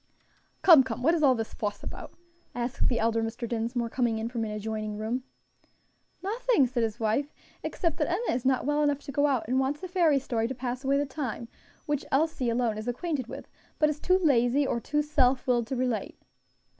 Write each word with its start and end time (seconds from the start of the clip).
"Come, 0.63 0.81
come, 0.81 1.03
what 1.03 1.13
is 1.13 1.21
all 1.21 1.35
this 1.35 1.53
fuss 1.53 1.83
about?" 1.83 2.15
asked 2.55 2.87
the 2.87 2.97
elder 2.97 3.21
Mr. 3.21 3.47
Dinsmore, 3.47 3.87
coming 3.87 4.17
in 4.17 4.29
from 4.29 4.43
an 4.43 4.49
adjoining 4.49 4.97
room. 4.97 5.25
"Nothing," 6.23 6.65
said 6.65 6.81
his 6.81 6.99
wife, 6.99 7.31
"except 7.61 7.97
that 7.97 8.09
Enna 8.09 8.33
is 8.35 8.43
not 8.43 8.65
well 8.65 8.81
enough 8.81 8.97
to 9.01 9.11
go 9.11 9.27
out, 9.27 9.45
and 9.47 9.59
wants 9.59 9.83
a 9.83 9.87
fairy 9.87 10.17
story 10.17 10.47
to 10.47 10.55
pass 10.55 10.83
away 10.83 10.97
the 10.97 11.05
time, 11.05 11.49
which 11.85 12.03
Elsie 12.11 12.49
alone 12.49 12.79
is 12.79 12.87
acquainted 12.87 13.27
with, 13.27 13.47
but 13.77 13.89
is 13.91 13.99
too 13.99 14.17
lazy 14.17 14.65
or 14.65 14.79
too 14.79 15.03
self 15.03 15.45
willed 15.45 15.67
to 15.67 15.75
relate." 15.75 16.17